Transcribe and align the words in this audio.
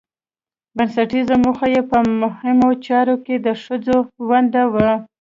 بنسټيزه 0.75 1.35
موخه 1.43 1.65
يې 1.73 1.81
په 1.89 1.97
مهمو 2.21 2.69
چارو 2.85 3.15
کې 3.25 3.35
د 3.39 3.47
ښځو 3.63 3.97
ونډه 4.27 4.63
وه 4.73 4.91